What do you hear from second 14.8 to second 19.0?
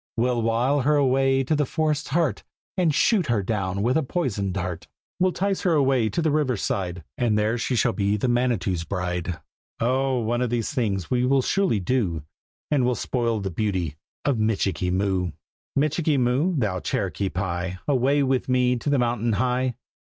Moo!" "Michikee Moo, thou Cherokee Pie, Away with me to the